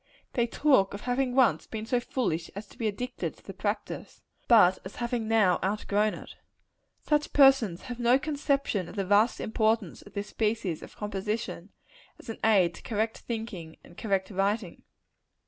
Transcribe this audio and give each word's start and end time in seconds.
They 0.33 0.47
talk 0.47 0.95
of 0.95 1.01
having 1.01 1.35
once 1.35 1.67
been 1.67 1.85
so 1.85 1.99
foolish 1.99 2.49
as 2.55 2.65
to 2.69 2.77
be 2.79 2.87
addicted 2.87 3.37
to 3.37 3.43
the 3.45 3.53
practice; 3.53 4.23
but 4.47 4.79
as 4.83 4.95
having 4.95 5.27
now 5.27 5.59
outgrown 5.63 6.15
it. 6.15 6.37
Such 7.03 7.33
persons 7.33 7.83
have 7.83 7.99
no 7.99 8.17
conception 8.17 8.89
of 8.89 8.95
the 8.95 9.05
vast 9.05 9.39
importance 9.39 10.01
of 10.01 10.13
this 10.15 10.29
species 10.29 10.81
of 10.81 10.95
composition, 10.97 11.69
as 12.17 12.29
an 12.29 12.39
aid 12.43 12.73
to 12.73 12.81
correct 12.81 13.19
thinking 13.19 13.77
and 13.83 13.95
correct 13.95 14.31
writing. 14.31 14.85